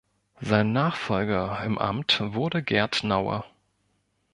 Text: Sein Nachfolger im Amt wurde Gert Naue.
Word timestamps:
Sein 0.39 0.73
Nachfolger 0.73 1.63
im 1.63 1.77
Amt 1.77 2.21
wurde 2.33 2.63
Gert 2.63 3.03
Naue. 3.03 3.43